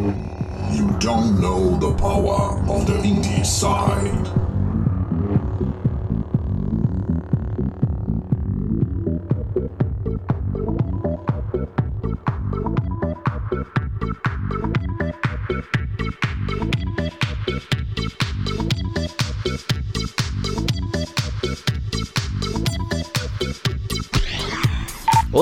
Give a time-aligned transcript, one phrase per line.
[0.00, 4.39] You don't know the power of the indie side.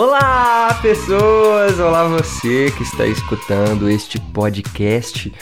[0.00, 1.80] Olá, pessoas!
[1.80, 5.32] Olá, você que está escutando este podcast,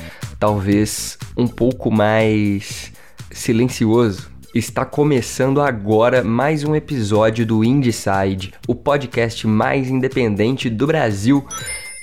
[0.41, 2.91] talvez um pouco mais
[3.31, 4.31] silencioso.
[4.55, 11.47] Está começando agora mais um episódio do Indieside, o podcast mais independente do Brasil.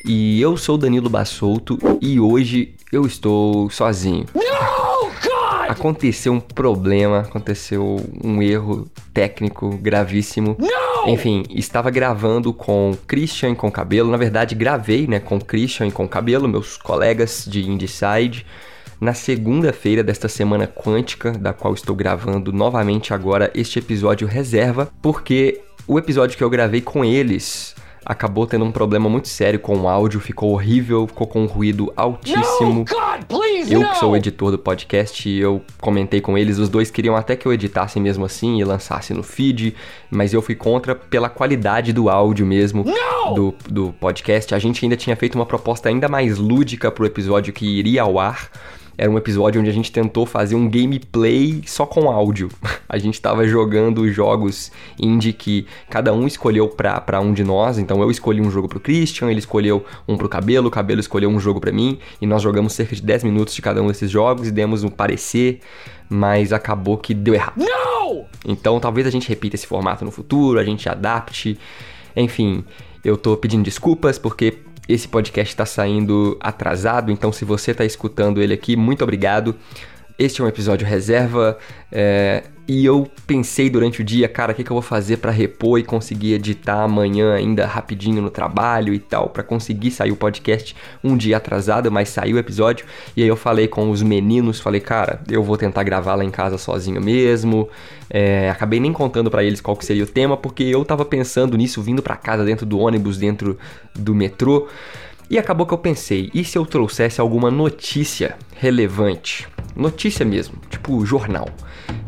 [0.05, 4.27] E eu sou Danilo Bassolto e hoje eu estou sozinho.
[5.67, 10.55] Aconteceu um problema, aconteceu um erro técnico gravíssimo.
[11.05, 14.09] Enfim, estava gravando com Christian com Cabelo.
[14.09, 18.45] Na verdade, gravei, né, com Christian e com Cabelo, meus colegas de Indieside,
[19.01, 25.59] na segunda-feira desta semana quântica, da qual estou gravando novamente agora este episódio reserva, porque
[25.85, 29.87] o episódio que eu gravei com eles acabou tendo um problema muito sério com o
[29.87, 32.85] áudio, ficou horrível, ficou com um ruído altíssimo.
[32.85, 36.91] God, please, eu que sou o editor do podcast, eu comentei com eles, os dois
[36.91, 39.75] queriam até que eu editasse mesmo assim e lançasse no feed,
[40.09, 42.85] mas eu fui contra pela qualidade do áudio mesmo
[43.35, 44.53] do, do podcast.
[44.53, 48.19] A gente ainda tinha feito uma proposta ainda mais lúdica pro episódio que iria ao
[48.19, 48.49] ar.
[48.97, 52.49] Era um episódio onde a gente tentou fazer um gameplay só com áudio.
[52.87, 57.79] A gente estava jogando jogos indie que cada um escolheu para um de nós.
[57.79, 61.27] Então eu escolhi um jogo pro Christian, ele escolheu um pro Cabelo, o Cabelo escolheu
[61.27, 61.97] um jogo para mim.
[62.21, 64.89] E nós jogamos cerca de 10 minutos de cada um desses jogos e demos um
[64.89, 65.59] parecer
[66.09, 67.55] mas acabou que deu errado.
[67.57, 68.25] Não!
[68.45, 71.57] Então talvez a gente repita esse formato no futuro, a gente adapte.
[72.15, 72.63] Enfim,
[73.03, 74.53] eu tô pedindo desculpas porque
[74.87, 79.55] esse podcast está saindo atrasado, então se você está escutando ele aqui, muito obrigado.
[80.17, 81.57] Este é um episódio reserva
[81.91, 85.31] é, e eu pensei durante o dia, cara, o que, que eu vou fazer para
[85.31, 90.15] repor e conseguir editar amanhã ainda rapidinho no trabalho e tal, para conseguir sair o
[90.15, 92.85] podcast um dia atrasado, mas saiu o episódio.
[93.17, 96.31] E aí eu falei com os meninos, falei, cara, eu vou tentar gravar lá em
[96.31, 97.67] casa sozinho mesmo.
[98.07, 101.57] É, acabei nem contando para eles qual que seria o tema, porque eu tava pensando
[101.57, 103.57] nisso vindo para casa dentro do ônibus, dentro
[103.95, 104.67] do metrô.
[105.29, 109.52] E acabou que eu pensei, e se eu trouxesse alguma notícia relevante?
[109.75, 111.49] Notícia mesmo, tipo jornal.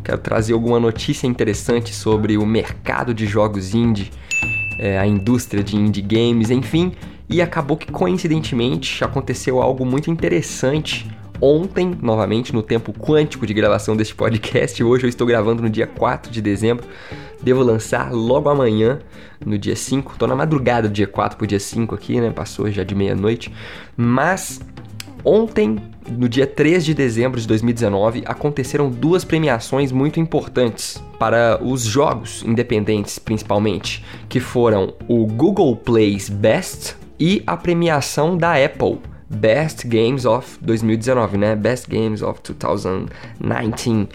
[0.04, 4.12] Quero trazer alguma notícia interessante sobre o mercado de jogos indie,
[4.78, 6.94] é, a indústria de indie games, enfim.
[7.28, 11.10] E acabou que coincidentemente aconteceu algo muito interessante
[11.42, 14.82] ontem, novamente, no tempo quântico de gravação deste podcast.
[14.84, 16.86] Hoje eu estou gravando no dia 4 de dezembro.
[17.42, 19.00] Devo lançar logo amanhã,
[19.44, 20.16] no dia 5.
[20.18, 22.30] Tô na madrugada do dia 4 pro dia 5 aqui, né?
[22.32, 23.52] Passou já de meia-noite.
[23.98, 24.62] Mas
[25.28, 25.78] Ontem,
[26.08, 32.44] no dia 3 de dezembro de 2019, aconteceram duas premiações muito importantes para os jogos
[32.44, 39.00] independentes, principalmente, que foram o Google Play's Best e a premiação da Apple.
[39.28, 41.56] Best Games of 2019, né?
[41.56, 44.08] Best Games of 2019.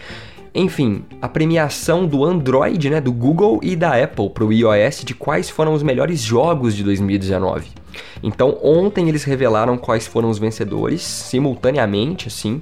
[0.55, 5.13] Enfim, a premiação do Android, né, do Google e da Apple para o iOS de
[5.13, 7.80] quais foram os melhores jogos de 2019.
[8.21, 12.61] Então, ontem eles revelaram quais foram os vencedores, simultaneamente, assim.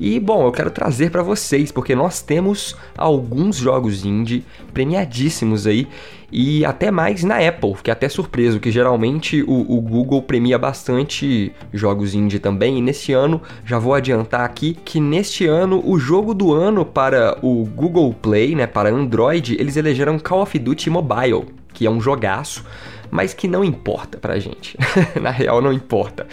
[0.00, 5.86] E bom, eu quero trazer para vocês, porque nós temos alguns jogos indie premiadíssimos aí,
[6.30, 11.52] e até mais na Apple, fiquei até surpreso, que geralmente o, o, Google premia bastante
[11.72, 16.32] jogos indie também, e nesse ano, já vou adiantar aqui, que neste ano, o jogo
[16.32, 21.44] do ano para o Google Play, né, para Android, eles elegeram Call of Duty Mobile,
[21.74, 22.64] que é um jogaço,
[23.12, 24.74] mas que não importa pra gente.
[25.20, 26.26] Na real, não importa.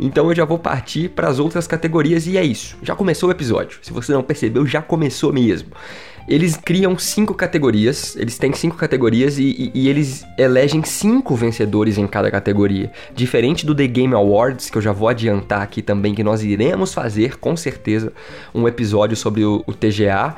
[0.00, 2.76] Então eu já vou partir para as outras categorias e é isso.
[2.82, 3.78] Já começou o episódio.
[3.80, 5.68] Se você não percebeu, já começou mesmo.
[6.26, 11.98] Eles criam cinco categorias, eles têm cinco categorias e, e, e, eles elegem cinco vencedores
[11.98, 12.90] em cada categoria.
[13.14, 16.94] Diferente do The Game Awards, que eu já vou adiantar aqui também, que nós iremos
[16.94, 18.12] fazer com certeza
[18.54, 20.34] um episódio sobre o, o TGA,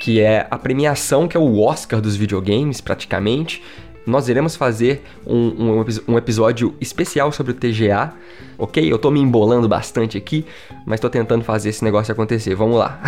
[0.00, 3.62] que é a premiação que é o Oscar dos videogames, praticamente
[4.08, 8.12] nós iremos fazer um, um, um, episódio especial sobre o TGA,
[8.56, 8.90] ok?
[8.90, 10.46] Eu tô me embolando bastante aqui,
[10.86, 12.54] mas tô tentando fazer esse negócio acontecer.
[12.54, 13.00] Vamos lá.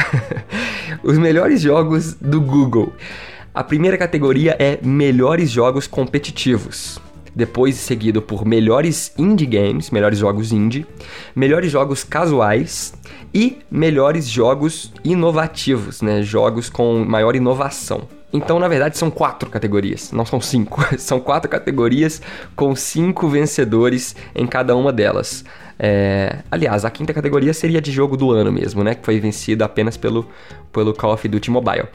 [1.02, 2.92] Os melhores jogos do Google.
[3.54, 7.00] A primeira categoria é melhores jogos competitivos.
[7.34, 10.86] Depois seguido por melhores indie games, melhores jogos indie,
[11.34, 12.92] melhores jogos casuais
[13.32, 16.22] e melhores jogos inovativos, né?
[16.22, 18.19] Jogos com maior inovação.
[18.32, 20.80] Então, na verdade, são quatro categorias, não são cinco.
[20.98, 22.22] são quatro categorias
[22.54, 25.44] com cinco vencedores em cada uma delas.
[25.78, 28.94] É, aliás, a quinta categoria seria de jogo do ano mesmo, né?
[28.94, 30.28] Que foi vencido apenas pelo,
[30.72, 31.88] pelo Call of Duty Mobile.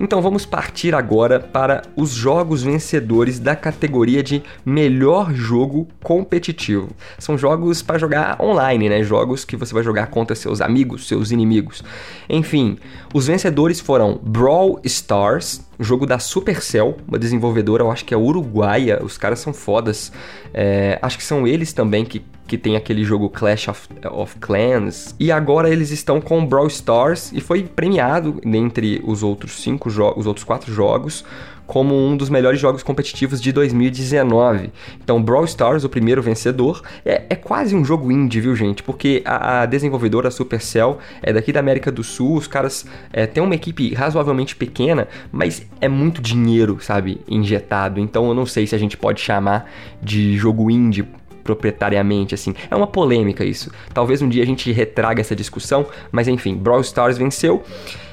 [0.00, 6.90] Então vamos partir agora para os jogos vencedores da categoria de melhor jogo competitivo.
[7.18, 9.02] São jogos para jogar online, né?
[9.02, 11.82] Jogos que você vai jogar contra seus amigos, seus inimigos.
[12.28, 12.78] Enfim,
[13.12, 19.00] os vencedores foram Brawl Stars, jogo da Supercell, uma desenvolvedora, eu acho que é uruguaia,
[19.02, 20.12] os caras são fodas.
[20.54, 25.14] É, acho que são eles também que, que tem aquele jogo Clash of, of Clans.
[25.20, 30.26] E agora eles estão com Brawl Stars e foi premiado dentre os outros cinco os
[30.26, 31.24] outros quatro jogos,
[31.68, 34.72] como um dos melhores jogos competitivos de 2019.
[35.04, 38.82] Então, Brawl Stars, o primeiro vencedor, é, é quase um jogo indie, viu, gente?
[38.82, 43.42] Porque a, a, desenvolvedora Supercell é daqui da América do Sul, os caras é, têm
[43.42, 48.00] uma equipe razoavelmente pequena, mas é muito dinheiro, sabe, injetado.
[48.00, 49.70] Então, eu não sei se a gente pode chamar
[50.02, 51.06] de jogo indie
[51.48, 52.54] proprietariamente, assim.
[52.70, 53.72] É uma polêmica isso.
[53.94, 57.64] Talvez um dia a gente retraga essa discussão, mas enfim, Brawl Stars venceu.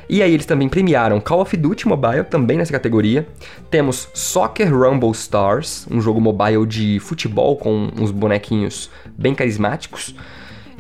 [0.08, 3.28] E aí eles também premiaram Call of Duty Mobile, também nessa categoria.
[3.70, 10.16] Temos Soccer Rumble Stars, um jogo mobile de futebol com uns bonequinhos bem carismáticos.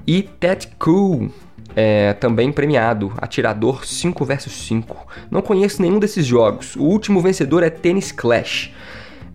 [0.08, 1.30] E Ted Cool,
[1.76, 5.08] é, também premiado, Atirador 5 vs 5.
[5.30, 6.76] Não conheço nenhum desses jogos.
[6.78, 8.72] O último vencedor é Tennis Clash.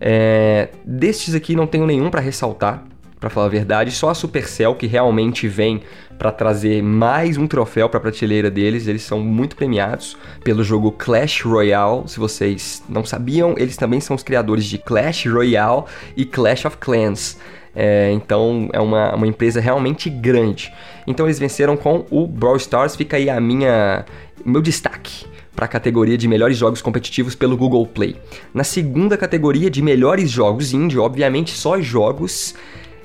[0.00, 2.84] É, destes aqui não tenho nenhum para ressaltar
[3.20, 3.92] para falar a verdade.
[3.92, 5.82] Só a Supercell que realmente vem
[6.18, 8.88] para trazer mais um troféu para a prateleira deles.
[8.88, 12.02] Eles são muito premiados pelo jogo Clash Royale.
[12.06, 15.84] Se vocês não sabiam, eles também são os criadores de Clash Royale
[16.16, 17.38] e Clash of Clans.
[17.76, 20.72] É, então é uma, uma empresa realmente grande.
[21.06, 22.96] Então eles venceram com o Brawl Stars.
[22.96, 24.04] Fica aí a minha
[24.44, 28.16] meu destaque para a categoria de melhores jogos competitivos pelo Google Play.
[28.54, 32.54] Na segunda categoria de melhores jogos indie, obviamente só jogos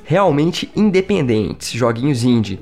[0.06, 2.60] realmente independentes, joguinhos indie.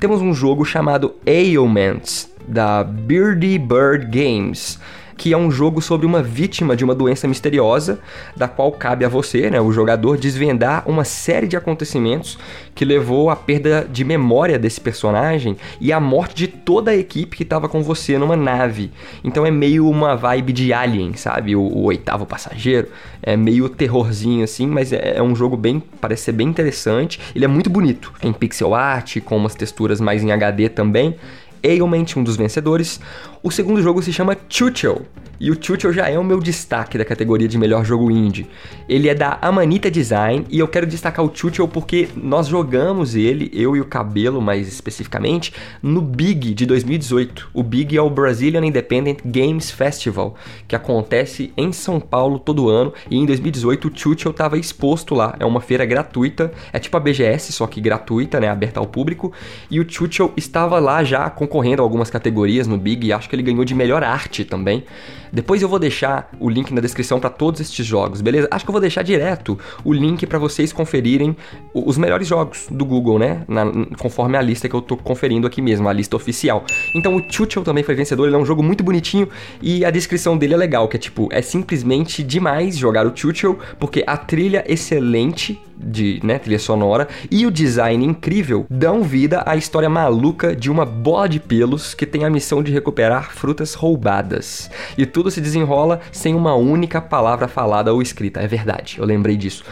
[0.00, 4.78] Temos um jogo chamado Ailments, da Birdie Bird Games
[5.16, 7.98] que é um jogo sobre uma vítima de uma doença misteriosa,
[8.36, 12.38] da qual cabe a você, né, o jogador, desvendar uma série de acontecimentos
[12.74, 17.36] que levou à perda de memória desse personagem e à morte de toda a equipe
[17.36, 18.90] que estava com você numa nave.
[19.24, 21.56] Então é meio uma vibe de Alien, sabe?
[21.56, 22.88] O, o oitavo passageiro.
[23.22, 25.82] É meio terrorzinho assim, mas é, é, um jogo bem.
[26.00, 27.18] parece ser bem interessante.
[27.34, 28.12] Ele é muito bonito.
[28.22, 31.16] Em pixel art, com umas texturas mais em HD também.
[31.64, 33.00] Ailment, um dos vencedores.
[33.46, 35.06] O segundo jogo se chama Chuchel,
[35.38, 38.46] e o Chuchel já é o meu destaque da categoria de melhor jogo indie.
[38.88, 43.50] Ele é da Amanita Design e eu quero destacar o Chuchel porque nós jogamos ele,
[43.52, 45.52] eu e o Cabelo mais especificamente,
[45.82, 47.50] no Big de 2018.
[47.52, 50.34] O Big é o Brazilian Independent Games Festival,
[50.66, 55.36] que acontece em São Paulo todo ano e em 2018 o Chuchel estava exposto lá.
[55.38, 59.32] É uma feira gratuita, é tipo a BGS, só que gratuita, né, aberta ao público,
[59.70, 63.35] e o Chuchel estava lá já concorrendo a algumas categorias no Big e acho que
[63.36, 64.84] ele ganhou de melhor arte também.
[65.32, 68.48] Depois eu vou deixar o link na descrição para todos estes jogos, beleza?
[68.50, 71.36] Acho que eu vou deixar direto o link para vocês conferirem
[71.74, 73.42] os melhores jogos do Google, né?
[73.46, 73.64] Na,
[73.98, 76.64] conforme a lista que eu tô conferindo aqui mesmo, a lista oficial.
[76.94, 79.28] Então o Chuchel também foi vencedor, ele é um jogo muito bonitinho
[79.60, 83.58] e a descrição dele é legal, que é tipo, é simplesmente demais jogar o Chuchel,
[83.78, 89.56] porque a trilha excelente de né, trilha sonora e o design incrível dão vida à
[89.56, 94.70] história maluca de uma bola de pelos que tem a missão de recuperar frutas roubadas.
[94.96, 98.40] E tudo se desenrola sem uma única palavra falada ou escrita.
[98.40, 99.64] É verdade, eu lembrei disso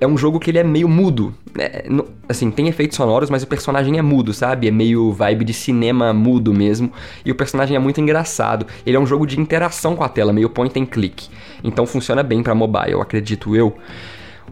[0.00, 1.34] é um jogo que ele é meio mudo.
[1.58, 1.86] É,
[2.28, 4.68] assim, tem efeitos sonoros, mas o personagem é mudo, sabe?
[4.68, 6.92] É meio vibe de cinema mudo mesmo.
[7.24, 8.66] E o personagem é muito engraçado.
[8.84, 11.28] Ele é um jogo de interação com a tela, meio point and click.
[11.62, 13.76] Então funciona bem para mobile, acredito eu.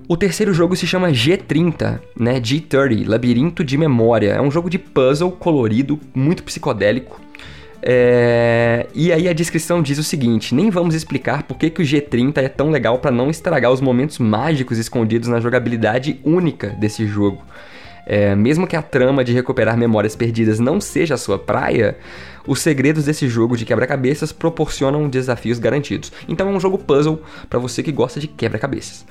[0.09, 2.41] O terceiro jogo se chama G30, né?
[2.41, 4.33] G30, Labirinto de Memória.
[4.33, 7.21] É um jogo de puzzle colorido, muito psicodélico.
[7.81, 8.87] É...
[8.95, 12.39] E aí a descrição diz o seguinte: nem vamos explicar por que, que o G30
[12.39, 17.43] é tão legal para não estragar os momentos mágicos escondidos na jogabilidade única desse jogo.
[18.05, 21.97] É, mesmo que a trama de recuperar memórias perdidas não seja a sua praia,
[22.47, 26.13] os segredos desse jogo de quebra-cabeças proporcionam desafios garantidos.
[26.29, 29.07] Então é um jogo puzzle para você que gosta de quebra-cabeças.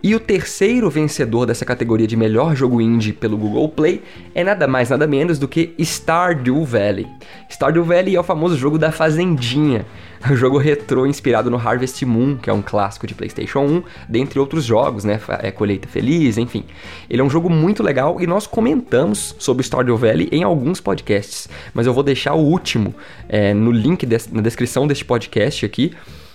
[0.00, 4.00] E o terceiro vencedor dessa categoria de melhor jogo indie pelo Google Play
[4.32, 7.04] é nada mais nada menos do que Stardew Valley.
[7.50, 9.84] Stardew Valley é o famoso jogo da fazendinha,
[10.30, 14.38] o jogo retrô inspirado no Harvest Moon, que é um clássico de PlayStation 1, dentre
[14.38, 15.20] outros jogos, né?
[15.40, 16.64] É Colheita Feliz, enfim.
[17.10, 21.48] Ele é um jogo muito legal e nós comentamos sobre Stardew Valley em alguns podcasts,
[21.74, 22.94] mas eu vou deixar o último
[23.28, 25.92] é, no link na descrição deste podcast aqui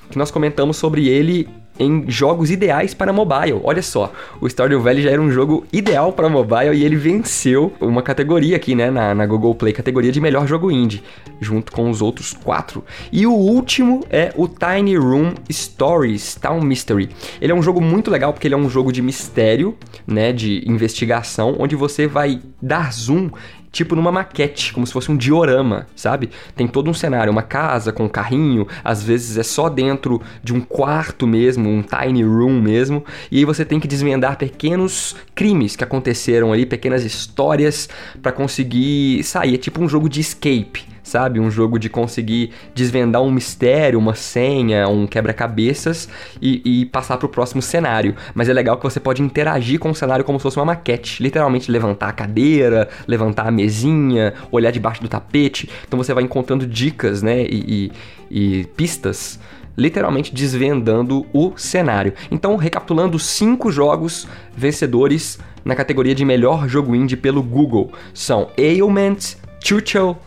[0.09, 1.47] que nós comentamos sobre ele
[1.79, 3.59] em jogos ideais para mobile.
[3.63, 7.73] Olha só, o Stardew Valley já era um jogo ideal para mobile e ele venceu
[7.81, 11.03] uma categoria aqui, né, na, na Google Play, categoria de melhor jogo indie,
[11.41, 12.83] junto com os outros quatro.
[13.11, 17.09] E o último é o Tiny Room Stories Town Mystery.
[17.41, 19.75] Ele é um jogo muito legal porque ele é um jogo de mistério,
[20.05, 23.29] né, de investigação, onde você vai dar zoom
[23.73, 26.29] tipo numa maquete, como se fosse um diorama, sabe?
[26.55, 30.53] Tem todo um cenário, uma casa com um carrinho, às vezes é só dentro de
[30.53, 35.75] um quarto mesmo, um tiny room mesmo, e aí você tem que desvendar pequenos crimes
[35.75, 37.89] que aconteceram ali, pequenas histórias
[38.21, 41.39] para conseguir sair, é tipo um jogo de escape sabe?
[41.39, 46.07] Um jogo de conseguir desvendar um mistério, uma senha, um quebra-cabeças
[46.41, 48.15] e, e passar para o próximo cenário.
[48.33, 51.21] Mas é legal que você pode interagir com o cenário como se fosse uma maquete.
[51.21, 55.69] Literalmente levantar a cadeira, levantar a mesinha, olhar debaixo do tapete.
[55.85, 57.43] Então você vai encontrando dicas, né?
[57.43, 57.91] e,
[58.31, 59.39] e, e pistas
[59.77, 62.13] literalmente desvendando o cenário.
[62.31, 69.37] Então, recapitulando, cinco jogos vencedores na categoria de melhor jogo indie pelo Google são Ailment,
[69.63, 70.17] Churchill,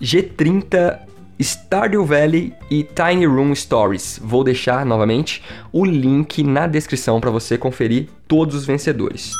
[0.00, 0.98] G30,
[1.40, 4.20] Stardew Valley e Tiny Room Stories.
[4.22, 9.32] Vou deixar novamente o link na descrição para você conferir todos os vencedores.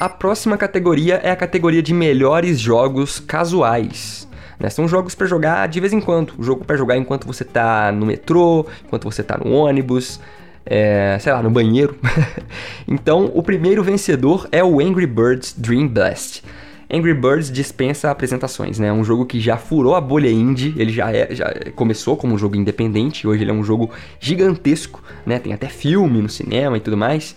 [0.00, 4.28] A próxima categoria é a categoria de melhores jogos casuais.
[4.58, 4.68] Né?
[4.70, 6.32] São jogos para jogar de vez em quando.
[6.40, 10.20] Jogo para jogar enquanto você tá no metrô, enquanto você tá no ônibus,
[10.66, 11.96] é, sei lá, no banheiro.
[12.88, 16.42] então, o primeiro vencedor é o Angry Birds Dream Blast.
[16.90, 18.88] Angry Birds dispensa apresentações, né?
[18.88, 22.34] É um jogo que já furou a bolha indie, ele já, é, já começou como
[22.34, 25.38] um jogo independente, hoje ele é um jogo gigantesco, né?
[25.38, 27.34] Tem até filme no cinema e tudo mais.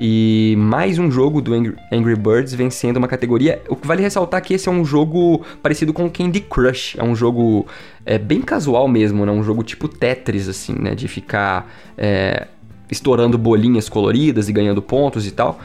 [0.00, 3.60] E mais um jogo do Angry, Birds vencendo uma categoria.
[3.68, 6.96] O que vale ressaltar que esse é um jogo parecido com Candy Crush.
[6.96, 7.66] É um jogo
[8.06, 9.32] é, bem casual mesmo, né?
[9.32, 10.94] Um jogo tipo Tetris, assim, né?
[10.94, 12.46] De ficar é,
[12.88, 15.58] estourando bolinhas coloridas e ganhando pontos e tal.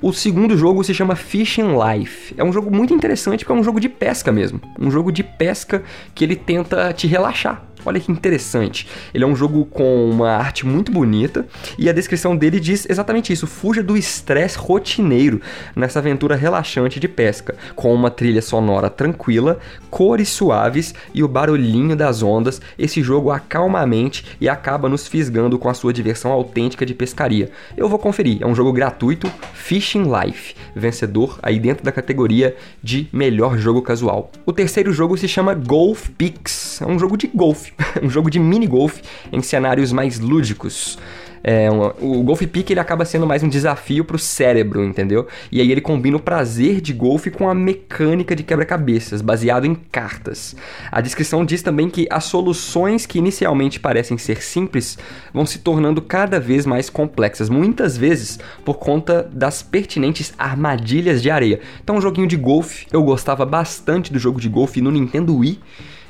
[0.00, 2.34] O segundo jogo se chama Fishing Life.
[2.36, 4.60] É um jogo muito interessante porque é um jogo de pesca mesmo.
[4.78, 5.82] Um jogo de pesca
[6.14, 7.64] que ele tenta te relaxar.
[7.84, 8.86] Olha que interessante.
[9.12, 11.46] Ele é um jogo com uma arte muito bonita
[11.76, 15.40] e a descrição dele diz exatamente isso: fuja do estresse rotineiro
[15.74, 19.58] nessa aventura relaxante de pesca, com uma trilha sonora tranquila,
[19.90, 22.60] cores suaves e o barulhinho das ondas.
[22.78, 26.94] Esse jogo acalma a mente e acaba nos fisgando com a sua diversão autêntica de
[26.94, 27.50] pescaria.
[27.76, 33.08] Eu vou conferir, é um jogo gratuito, Fishing Life, vencedor aí dentro da categoria de
[33.12, 34.30] melhor jogo casual.
[34.46, 37.71] O terceiro jogo se chama Golf Pix, é um jogo de golfe
[38.02, 39.00] um jogo de mini golf
[39.32, 40.98] em cenários mais lúdicos.
[41.44, 41.68] É,
[42.00, 45.26] o Golf Peak ele acaba sendo mais um desafio para o cérebro, entendeu?
[45.50, 49.74] E aí ele combina o prazer de golfe com a mecânica de quebra-cabeças, baseado em
[49.74, 50.54] cartas.
[50.90, 54.96] A descrição diz também que as soluções que inicialmente parecem ser simples
[55.34, 61.30] vão se tornando cada vez mais complexas, muitas vezes por conta das pertinentes armadilhas de
[61.30, 61.60] areia.
[61.82, 65.58] Então, um joguinho de golfe, eu gostava bastante do jogo de golfe no Nintendo Wii.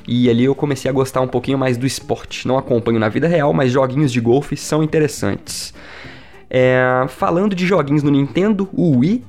[0.07, 2.47] E ali eu comecei a gostar um pouquinho mais do esporte.
[2.47, 5.73] Não acompanho na vida real, mas joguinhos de golfe são interessantes.
[6.49, 9.23] É, falando de joguinhos no Nintendo, o Wii,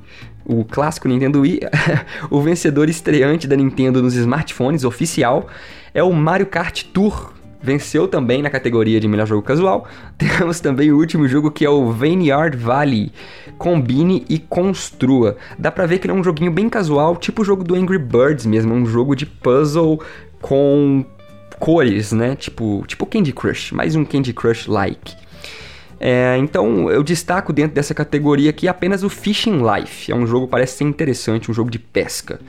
[0.45, 1.61] o clássico Nintendo Wii,
[2.31, 5.47] o vencedor estreante da Nintendo nos smartphones oficial
[5.95, 7.33] é o Mario Kart Tour.
[7.63, 9.89] Venceu também na categoria de melhor jogo casual.
[10.19, 13.11] Temos também o último jogo que é o Vineyard Valley.
[13.57, 15.39] Combine e construa.
[15.59, 17.97] Dá pra ver que ele é um joguinho bem casual, tipo o jogo do Angry
[17.97, 19.99] Birds mesmo, um jogo de puzzle
[20.45, 21.03] com
[21.59, 22.37] cores, né?
[22.37, 25.17] Tipo, tipo Candy Crush, mais um Candy Crush like.
[25.99, 30.13] É, então eu destaco dentro dessa categoria aqui apenas o Fishing Life.
[30.13, 32.41] É um jogo parece ser interessante, um jogo de pesca.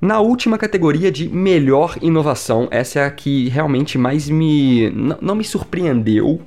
[0.00, 4.88] Na última categoria de melhor inovação, essa é a que realmente mais me.
[5.20, 6.42] não me surpreendeu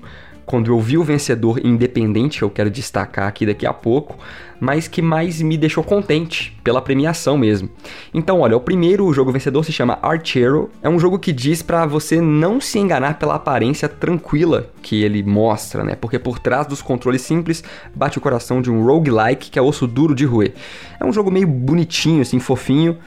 [0.48, 4.18] quando eu vi o vencedor independente, eu quero destacar aqui daqui a pouco,
[4.62, 7.70] mas que mais me deixou contente pela premiação mesmo.
[8.14, 10.70] Então, olha, o primeiro jogo vencedor se chama Archero.
[10.82, 15.22] É um jogo que diz para você não se enganar pela aparência tranquila que ele
[15.22, 15.96] mostra, né?
[15.96, 17.62] Porque por trás dos controles simples
[17.94, 20.54] bate o coração de um roguelike que é osso duro de roer.
[20.98, 22.98] É um jogo meio bonitinho, assim, fofinho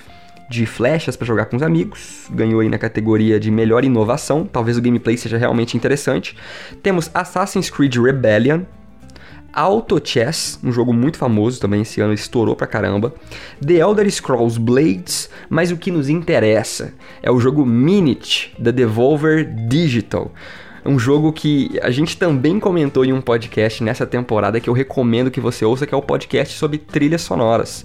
[0.50, 4.76] de flechas para jogar com os amigos, ganhou aí na categoria de melhor inovação, talvez
[4.76, 6.36] o gameplay seja realmente interessante.
[6.82, 8.62] Temos Assassin's Creed Rebellion,
[9.52, 13.14] Auto Chess, um jogo muito famoso também esse ano, estourou pra caramba.
[13.64, 19.44] The Elder Scrolls Blades, mas o que nos interessa é o jogo Minute da Devolver
[19.68, 20.32] Digital.
[20.84, 25.30] Um jogo que a gente também comentou em um podcast nessa temporada que eu recomendo
[25.30, 27.84] que você ouça, que é o podcast sobre trilhas sonoras.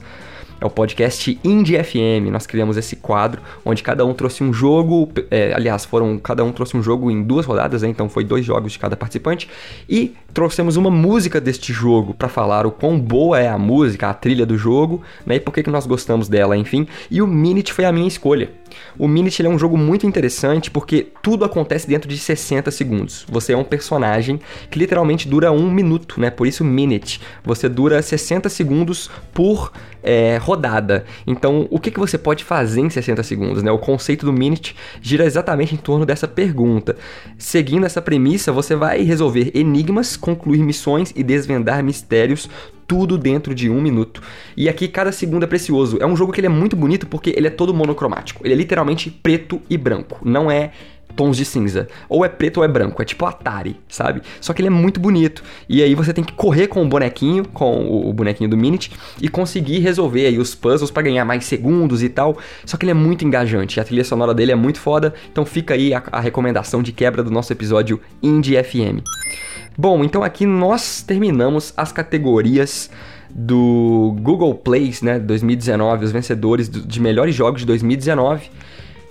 [0.59, 2.31] É o podcast Indie FM.
[2.31, 6.51] Nós criamos esse quadro onde cada um trouxe um jogo, é, aliás, foram cada um
[6.51, 7.89] trouxe um jogo em duas rodadas, né?
[7.89, 9.49] então foi dois jogos de cada participante
[9.89, 14.13] e trouxemos uma música deste jogo para falar o quão boa é a música, a
[14.13, 15.35] trilha do jogo, né?
[15.35, 16.87] E por que, que nós gostamos dela, enfim.
[17.09, 18.49] E o Minute foi a minha escolha.
[18.97, 23.25] O Minute é um jogo muito interessante porque tudo acontece dentro de 60 segundos.
[23.29, 24.39] Você é um personagem
[24.69, 26.29] que literalmente dura um minuto, né?
[26.29, 27.19] Por isso Minute.
[27.43, 29.71] Você dura 60 segundos por
[30.03, 31.03] é, rodada.
[31.25, 33.63] Então, o que, que você pode fazer em 60 segundos?
[33.63, 33.71] Né?
[33.71, 36.95] O conceito do Minute gira exatamente em torno dessa pergunta.
[37.37, 42.49] Seguindo essa premissa, você vai resolver enigmas, concluir missões e desvendar mistérios
[42.87, 44.21] tudo dentro de um minuto.
[44.55, 45.97] E aqui cada segundo é precioso.
[45.99, 48.45] É um jogo que ele é muito bonito porque ele é todo monocromático.
[48.45, 50.19] Ele é literalmente preto e branco.
[50.23, 50.71] Não é
[51.15, 51.87] tons de cinza.
[52.09, 53.01] Ou é preto ou é branco.
[53.01, 54.21] É tipo Atari, sabe?
[54.41, 55.43] Só que ele é muito bonito.
[55.67, 58.91] E aí você tem que correr com o bonequinho, com o bonequinho do Minute,
[59.21, 62.37] e conseguir resolver aí os puzzles para ganhar mais segundos e tal.
[62.65, 63.79] Só que ele é muito engajante.
[63.79, 65.13] A trilha sonora dele é muito foda.
[65.31, 69.03] Então fica aí a, a recomendação de quebra do nosso episódio Indie FM.
[69.77, 72.89] Bom, então aqui nós terminamos as categorias
[73.29, 78.49] do Google Plays, né, 2019, os vencedores de melhores jogos de 2019.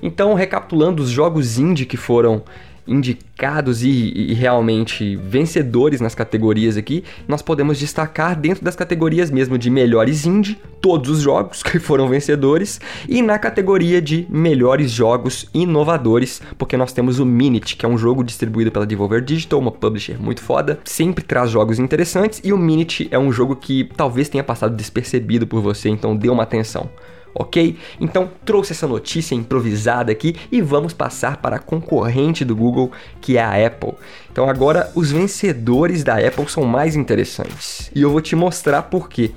[0.05, 2.43] Então, recapitulando os jogos indie que foram
[2.87, 9.57] indicados e, e, realmente vencedores nas categorias aqui, nós podemos destacar dentro das categorias mesmo
[9.57, 15.49] de melhores indie, todos os jogos que foram vencedores, e na categoria de melhores jogos
[15.55, 19.73] inovadores, porque nós temos o Minute, que é um jogo distribuído pela Devolver Digital, uma
[19.73, 24.29] publisher muito foda, sempre traz jogos interessantes, e o Minute é um jogo que talvez
[24.29, 26.91] tenha passado despercebido por você, então dê uma atenção
[27.35, 27.77] ok?
[28.01, 33.37] Então trouxe essa notícia improvisada aqui e vamos passar para a concorrente do Google, que
[33.37, 33.95] é a Apple.
[34.31, 39.09] Então agora os vencedores da Apple são mais interessantes e eu vou te mostrar por
[39.09, 39.33] quê.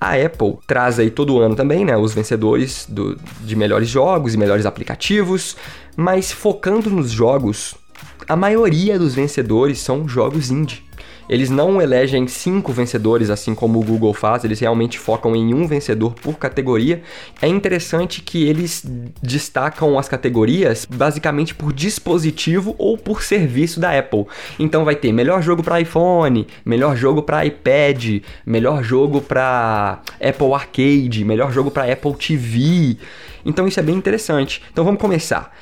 [0.00, 4.36] A Apple traz aí todo ano também, né, os vencedores do, de melhores jogos e
[4.36, 5.56] melhores aplicativos,
[5.96, 7.74] mas focando nos jogos,
[8.28, 10.83] a maioria dos vencedores são jogos indie.
[11.28, 15.66] Eles não elegem cinco vencedores, assim como o Google faz, eles realmente focam em um
[15.66, 17.02] vencedor por categoria.
[17.40, 18.84] É interessante que eles
[19.22, 24.26] destacam as categorias basicamente por dispositivo ou por serviço da Apple.
[24.58, 30.52] Então vai ter melhor jogo para iPhone, melhor jogo para iPad, melhor jogo para Apple
[30.52, 32.98] Arcade, melhor jogo para Apple TV.
[33.44, 34.62] Então isso é bem interessante.
[34.72, 35.52] Então vamos começar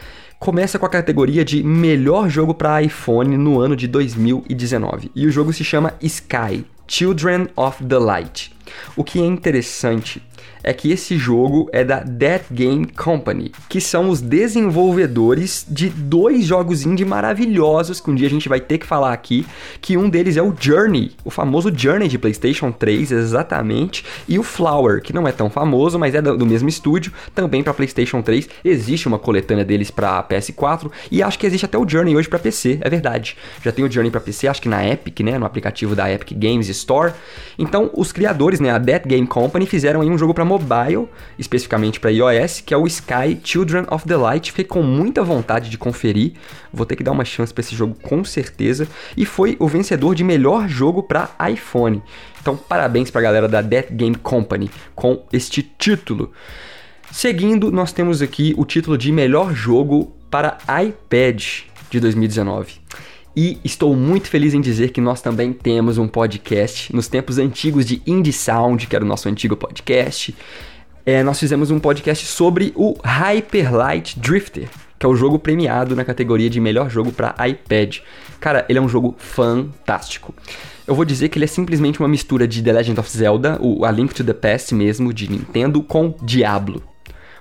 [0.42, 5.08] começa com a categoria de melhor jogo para iPhone no ano de 2019.
[5.14, 8.52] E o jogo se chama Sky Children of the Light.
[8.96, 10.20] O que é interessante
[10.62, 16.44] é que esse jogo é da Dead Game Company, que são os desenvolvedores de dois
[16.44, 19.46] jogos indie maravilhosos que um dia a gente vai ter que falar aqui,
[19.80, 24.42] que um deles é o Journey, o famoso Journey de PlayStation 3, exatamente, e o
[24.42, 28.48] Flower, que não é tão famoso, mas é do mesmo estúdio, também para PlayStation 3.
[28.64, 32.38] Existe uma coletânea deles para PS4 e acho que existe até o Journey hoje para
[32.38, 33.36] PC, é verdade.
[33.62, 36.32] Já tem o Journey para PC, acho que na Epic, né, no aplicativo da Epic
[36.36, 37.12] Games Store.
[37.58, 41.98] Então, os criadores, né, a Dead Game Company fizeram aí um jogo para mobile, especificamente
[41.98, 44.50] para iOS, que é o Sky Children of the Light.
[44.50, 46.32] Fiquei com muita vontade de conferir.
[46.72, 48.86] Vou ter que dar uma chance para esse jogo com certeza.
[49.16, 52.02] E foi o vencedor de melhor jogo para iPhone.
[52.40, 56.32] Então, parabéns para a galera da Dead Game Company com este título.
[57.10, 61.42] Seguindo, nós temos aqui o título de melhor jogo para iPad
[61.90, 62.80] de 2019.
[63.34, 67.86] E estou muito feliz em dizer que nós também temos um podcast nos tempos antigos
[67.86, 70.34] de Indie Sound, que era o nosso antigo podcast.
[71.06, 74.68] É, nós fizemos um podcast sobre o Hyper Light Drifter,
[74.98, 78.00] que é o jogo premiado na categoria de melhor jogo para iPad.
[78.38, 80.34] Cara, ele é um jogo fantástico.
[80.86, 83.86] Eu vou dizer que ele é simplesmente uma mistura de The Legend of Zelda, o
[83.86, 86.91] A Link to the Past mesmo, de Nintendo, com Diablo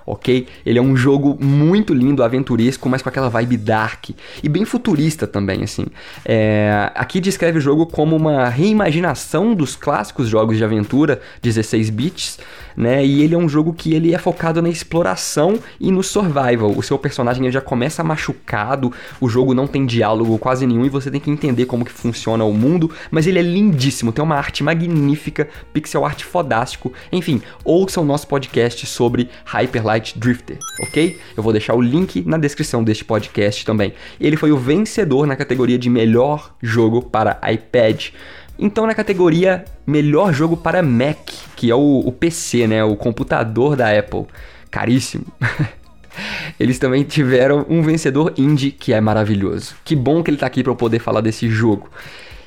[0.06, 0.48] ok?
[0.66, 4.10] Ele é um jogo muito lindo, aventuresco, mas com aquela vibe dark
[4.44, 5.86] e bem futurista também, assim.
[6.26, 12.40] É, aqui descreve o jogo como uma reimaginação dos clássicos jogos de aventura 16 bits,
[12.76, 13.06] né?
[13.06, 16.72] E ele é um jogo que ele é focado na exploração e no survival.
[16.76, 21.12] O seu personagem já começa machucado, o jogo não tem diálogo quase nenhum e você
[21.12, 24.64] tem que entender como que funciona o mundo, mas ele é lindíssimo, tem uma arte
[24.64, 26.94] magnífica, pixel art fodástico.
[27.12, 31.20] Enfim, ouça o nosso podcast sobre Hyper Light Drifter, ok?
[31.36, 33.94] Eu vou deixar o link na descrição deste podcast também.
[34.20, 38.10] Ele foi o vencedor na categoria de melhor jogo para iPad.
[38.58, 43.76] Então, na categoria melhor jogo para Mac, que é o, o PC, né, o computador
[43.76, 44.26] da Apple,
[44.70, 45.26] caríssimo.
[46.60, 49.76] Eles também tiveram um vencedor indie que é maravilhoso.
[49.84, 51.90] Que bom que ele tá aqui para eu poder falar desse jogo.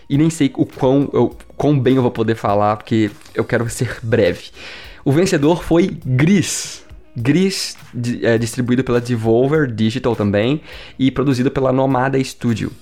[0.08, 3.68] E nem sei o quão, eu, quão bem eu vou poder falar, porque eu quero
[3.70, 4.50] ser breve.
[5.04, 6.83] O vencedor foi Gris.
[7.16, 7.76] Gris,
[8.22, 10.60] é, distribuído pela Devolver Digital também
[10.98, 12.72] e produzido pela Nomada Studio.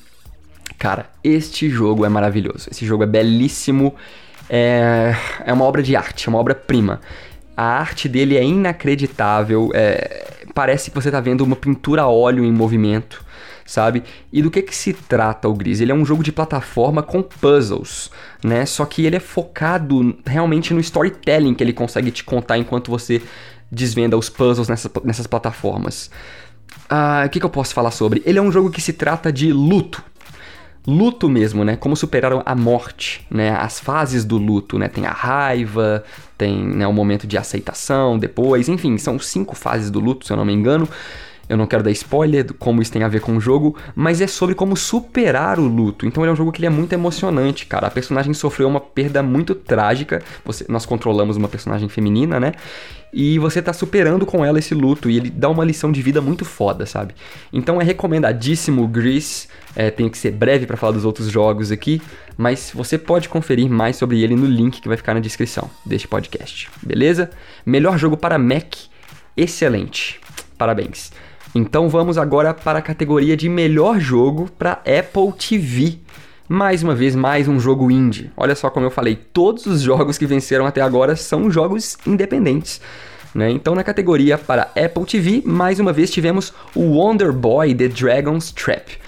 [0.79, 2.69] Cara, este jogo é maravilhoso.
[2.71, 3.95] Esse jogo é belíssimo.
[4.49, 5.15] É,
[5.45, 7.01] é uma obra de arte, é uma obra-prima.
[7.57, 9.71] A arte dele é inacreditável.
[9.75, 13.25] É, parece que você está vendo uma pintura a óleo em movimento,
[13.65, 14.03] sabe?
[14.33, 15.81] E do que que se trata o Gris?
[15.81, 18.11] Ele é um jogo de plataforma com puzzles,
[18.43, 18.67] né?
[18.67, 23.23] Só que ele é focado realmente no storytelling que ele consegue te contar enquanto você
[23.73, 26.11] desvenda os puzzles nessas, nessas plataformas.
[26.89, 28.23] Ah, o que, que eu posso falar sobre?
[28.27, 30.05] Ele é um jogo que se trata de luto,
[30.87, 31.77] luto mesmo, né?
[31.77, 33.51] Como superar a morte, né?
[33.51, 34.89] As fases do luto, né?
[34.89, 36.05] Tem a raiva,
[36.37, 40.37] tem né, o momento de aceitação, depois, enfim, são cinco fases do luto, se eu
[40.37, 40.87] não me engano.
[41.53, 44.27] Eu não quero dar spoiler como isso tem a ver com o jogo, mas é
[44.27, 46.07] sobre como superar o luto.
[46.07, 47.89] Então ele é um jogo que ele é muito emocionante, cara.
[47.89, 50.23] A personagem sofreu uma perda muito trágica.
[50.47, 52.53] Você, nós controlamos uma personagem feminina, né?
[53.13, 56.23] E você tá superando com ela esse luto e ele dá uma lição de vida
[56.23, 57.15] muito foda, sabe?
[57.53, 59.47] Então é recomendadíssimo o Grease.
[59.77, 62.01] É, tenho que ser breve para falar dos outros jogos aqui,
[62.35, 66.09] mas você pode conferir mais sobre ele no link que vai ficar na descrição deste
[66.09, 67.29] podcast, beleza?
[67.67, 68.75] Melhor jogo para Mac,
[69.37, 70.19] excelente.
[70.57, 71.13] Parabéns.
[71.55, 75.99] Então vamos agora para a categoria de melhor jogo para Apple TV.
[76.49, 78.31] Mais uma vez, mais um jogo indie.
[78.37, 82.81] Olha só como eu falei, todos os jogos que venceram até agora são jogos independentes.
[83.35, 83.51] Né?
[83.51, 88.51] Então, na categoria para Apple TV, mais uma vez tivemos o Wonder Boy The Dragon's
[88.51, 88.99] Trap.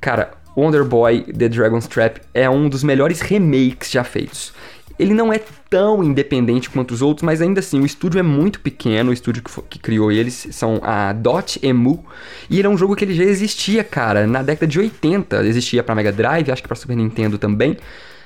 [0.00, 4.52] Cara, Wonder Boy The Dragon's Trap é um dos melhores remakes já feitos.
[4.98, 8.60] Ele não é tão independente quanto os outros, mas ainda assim o estúdio é muito
[8.60, 12.04] pequeno, o estúdio que, que, criou eles são a Dot Emu,
[12.50, 15.82] e ele é um jogo que ele já existia, cara, na década de 80, existia
[15.82, 17.76] para Mega Drive, acho que para Super Nintendo também.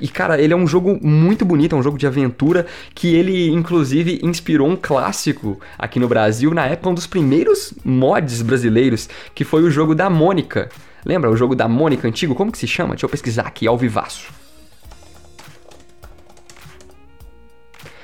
[0.00, 3.48] E cara, ele é um jogo muito bonito, é um jogo de aventura que ele
[3.48, 9.44] inclusive inspirou um clássico aqui no Brasil, na época um dos primeiros mods brasileiros, que
[9.44, 10.68] foi o jogo da Mônica.
[11.06, 12.34] Lembra o jogo da Mônica antigo?
[12.34, 12.90] Como que se chama?
[12.90, 14.26] Deixa eu pesquisar aqui, ao vivaço.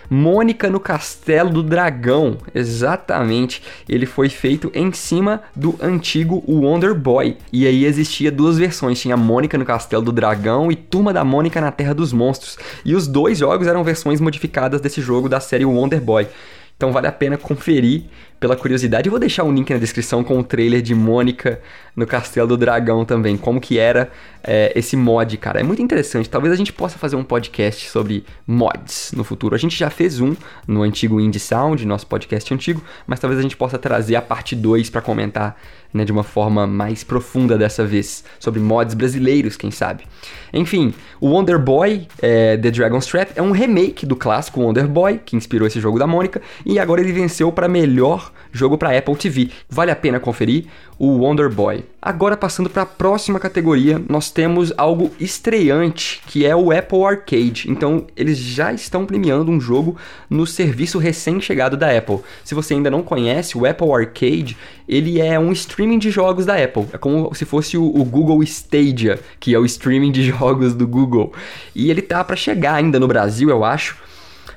[0.09, 2.39] Mônica no Castelo do Dragão.
[2.55, 3.61] Exatamente.
[3.89, 7.39] Ele foi feito em cima do antigo Wonder Boy.
[7.53, 9.01] E aí existia duas versões.
[9.01, 12.57] Tinha Mônica no Castelo do Dragão e Turma da Mônica na Terra dos Monstros.
[12.85, 16.29] E os dois jogos eram versões modificadas desse jogo da série Wonder Boy.
[16.77, 18.05] Então vale a pena conferir
[18.43, 19.07] pela curiosidade.
[19.07, 21.61] Eu vou deixar um link na descrição com o trailer de Mônica
[21.95, 23.37] no Castelo do Dragão também.
[23.37, 24.11] Como que era
[24.43, 25.61] é, esse mod, cara.
[25.61, 26.29] É muito interessante.
[26.29, 29.55] Talvez a gente possa fazer um podcast sobre mods no futuro.
[29.55, 30.35] A gente já fez um
[30.67, 34.57] no antigo Indie Sound, nosso podcast antigo, mas talvez a gente possa trazer a parte
[34.57, 35.57] 2 para comentar
[35.93, 40.05] né, de uma forma mais profunda dessa vez, sobre mods brasileiros, quem sabe.
[40.53, 45.21] Enfim, o Wonder Boy é, The Dragon's Trap é um remake do clássico Wonder Boy,
[45.25, 49.17] que inspirou esse jogo da Mônica, e agora ele venceu para melhor jogo para Apple
[49.17, 49.51] TV.
[49.69, 50.67] Vale a pena conferir
[50.99, 51.85] o Wonder Boy.
[52.01, 57.69] Agora passando para a próxima categoria, nós temos algo estreante, que é o Apple Arcade.
[57.69, 59.97] Então, eles já estão premiando um jogo
[60.29, 62.21] no serviço recém-chegado da Apple.
[62.45, 64.57] Se você ainda não conhece, o Apple Arcade,
[64.89, 66.87] ele é um streaming de jogos da Apple.
[66.93, 71.33] É como se fosse o, Google Stadia, que é o streaming de jogos do Google.
[71.75, 73.97] E ele tá para chegar ainda no Brasil, eu acho.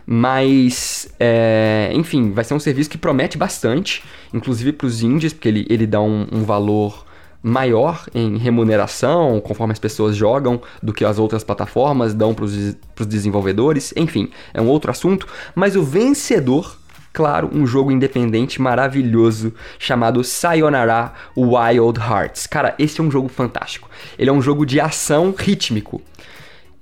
[0.05, 5.47] Mas, é, enfim, vai ser um serviço que promete bastante, inclusive para os indies, porque
[5.47, 7.05] ele, ele dá um, um valor
[7.41, 12.75] maior em remuneração, conforme as pessoas jogam, do que as outras plataformas dão para os
[13.07, 13.93] desenvolvedores.
[13.95, 15.27] Enfim, é um outro assunto.
[15.53, 16.75] Mas o vencedor,
[17.13, 22.47] claro, um jogo independente maravilhoso chamado Sayonara Wild Hearts.
[22.47, 23.91] Cara, esse é um jogo fantástico.
[24.17, 26.01] Ele é um jogo de ação rítmico.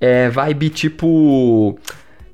[0.00, 1.78] É vibe tipo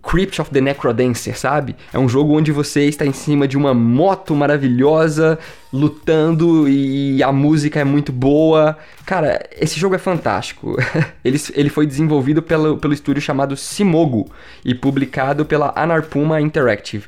[0.02, 1.76] Crypt of the Necrodancer, sabe?
[1.92, 5.38] É um jogo onde você está em cima de uma moto maravilhosa,
[5.72, 8.76] lutando e a música é muito boa.
[9.04, 10.76] Cara, esse jogo é fantástico.
[11.24, 14.30] ele, ele foi desenvolvido pelo, pelo estúdio chamado Simogo
[14.64, 17.04] e publicado pela Anarpuma Interactive.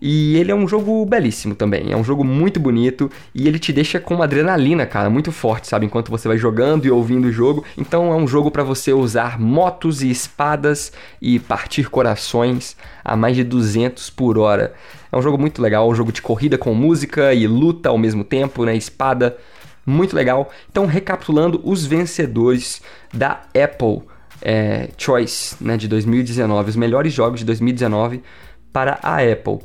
[0.00, 1.92] E ele é um jogo belíssimo também.
[1.92, 5.68] É um jogo muito bonito e ele te deixa com uma adrenalina, cara, muito forte,
[5.68, 5.84] sabe?
[5.84, 7.64] Enquanto você vai jogando e ouvindo o jogo.
[7.76, 13.36] Então é um jogo para você usar motos e espadas e partir corações a mais
[13.36, 14.72] de 200 por hora.
[15.12, 18.24] É um jogo muito legal, um jogo de corrida com música e luta ao mesmo
[18.24, 18.74] tempo, né?
[18.76, 19.36] Espada.
[19.84, 20.50] Muito legal.
[20.70, 22.80] Então, recapitulando os vencedores
[23.12, 24.02] da Apple
[24.42, 28.22] é, Choice né, de 2019, os melhores jogos de 2019
[28.72, 29.58] para a Apple.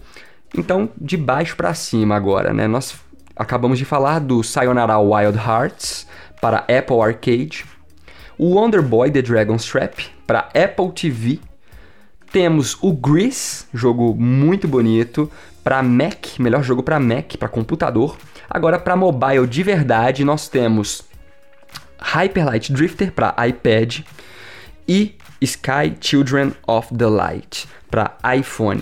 [0.57, 2.67] Então, de baixo para cima agora, né?
[2.67, 2.95] Nós
[3.35, 6.07] acabamos de falar do Sayonara Wild Hearts
[6.41, 7.65] para Apple Arcade,
[8.37, 11.39] o Wonder Boy The Dragon's Trap para Apple TV,
[12.31, 15.31] Temos o Grease, jogo muito bonito,
[15.63, 18.17] para Mac, melhor jogo para Mac, para computador.
[18.49, 21.03] Agora para mobile de verdade, nós temos
[21.97, 23.99] Hyper Light Drifter para iPad
[24.87, 28.81] e Sky Children of the Light para iPhone.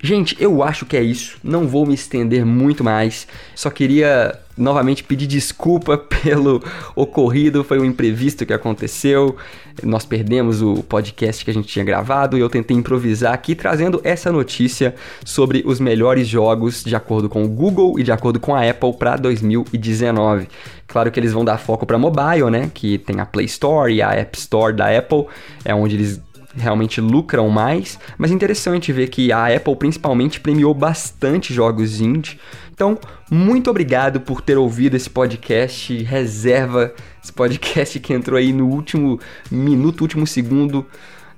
[0.00, 1.38] Gente, eu acho que é isso.
[1.42, 3.26] Não vou me estender muito mais.
[3.54, 6.62] Só queria novamente pedir desculpa pelo
[6.94, 7.64] ocorrido.
[7.64, 9.36] Foi um imprevisto que aconteceu.
[9.82, 14.00] Nós perdemos o podcast que a gente tinha gravado e eu tentei improvisar aqui trazendo
[14.04, 18.54] essa notícia sobre os melhores jogos de acordo com o Google e de acordo com
[18.54, 20.48] a Apple para 2019.
[20.86, 22.70] Claro que eles vão dar foco para mobile, né?
[22.72, 25.26] Que tem a Play Store e a App Store da Apple,
[25.64, 26.20] é onde eles
[26.58, 32.38] realmente lucram mais, mas é interessante ver que a Apple principalmente premiou bastante jogos indie.
[32.72, 32.98] Então,
[33.30, 36.02] muito obrigado por ter ouvido esse podcast.
[36.02, 39.18] Reserva esse podcast que entrou aí no último
[39.50, 40.86] minuto, último segundo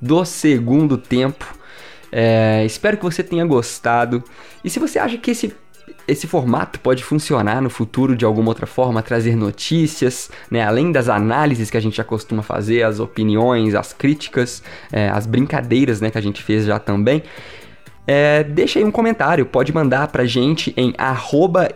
[0.01, 1.47] do segundo tempo.
[2.13, 4.23] É, espero que você tenha gostado.
[4.65, 5.55] E se você acha que esse
[6.07, 10.63] esse formato pode funcionar no futuro de alguma outra forma, trazer notícias, né?
[10.63, 15.27] além das análises que a gente já costuma fazer, as opiniões, as críticas, é, as
[15.27, 17.23] brincadeiras né, que a gente fez já também.
[18.07, 20.93] É, deixa aí um comentário, pode mandar pra gente em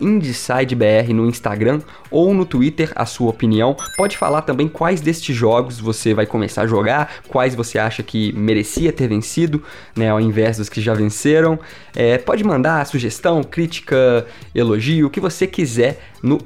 [0.01, 3.75] IndeCideBR no Instagram ou no Twitter a sua opinião.
[3.95, 8.33] Pode falar também quais destes jogos você vai começar a jogar, quais você acha que
[8.33, 9.63] merecia ter vencido,
[9.95, 11.59] né, ao invés dos que já venceram.
[11.95, 16.39] É, pode mandar sugestão, crítica, elogio, o que você quiser no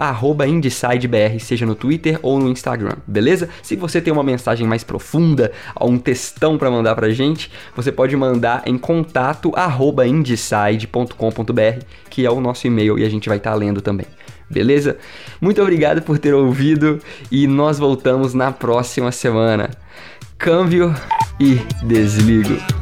[0.45, 3.47] IndeCideBR, seja no Twitter ou no Instagram, beleza?
[3.63, 8.15] Se você tem uma mensagem mais profunda, um textão para mandar pra gente, você pode
[8.17, 9.53] mandar em contato
[10.05, 14.05] indecide.com.br, que é o nosso e-mail e a gente vai estar tá lendo também.
[14.49, 14.97] Beleza?
[15.39, 16.99] Muito obrigado por ter ouvido
[17.31, 19.69] e nós voltamos na próxima semana.
[20.37, 20.93] Câmbio
[21.39, 22.78] e desligo.